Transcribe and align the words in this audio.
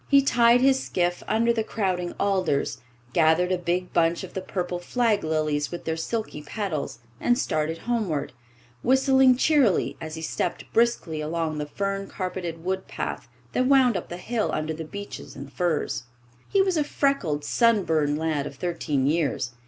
He 0.07 0.23
tied 0.23 0.61
his 0.61 0.81
skiff 0.83 1.21
under 1.27 1.53
the 1.53 1.63
crowding 1.63 2.13
alders, 2.19 2.79
gathered 3.13 3.51
a 3.51 3.57
big 3.59 3.93
bunch 3.93 4.23
of 4.23 4.33
the 4.33 4.41
purple 4.41 4.79
flag 4.79 5.23
lilies 5.23 5.69
with 5.69 5.85
their 5.85 5.95
silky 5.95 6.41
petals, 6.41 6.97
and 7.19 7.37
started 7.37 7.77
homeward, 7.85 8.33
whistling 8.81 9.37
cheerily 9.37 9.97
as 10.01 10.15
he 10.15 10.23
stepped 10.23 10.63
briskly 10.73 11.21
along 11.21 11.59
the 11.59 11.67
fern 11.67 12.07
carpeted 12.07 12.63
wood 12.63 12.87
path 12.87 13.27
that 13.53 13.67
wound 13.67 13.95
up 13.95 14.09
the 14.09 14.17
hill 14.17 14.49
under 14.51 14.73
the 14.73 14.83
beeches 14.85 15.35
and 15.35 15.53
firs. 15.53 16.05
He 16.49 16.63
was 16.63 16.77
a 16.77 16.83
freckled, 16.83 17.45
sunburned 17.45 18.17
lad 18.17 18.47
of 18.47 18.55
thirteen 18.55 19.05
years. 19.05 19.51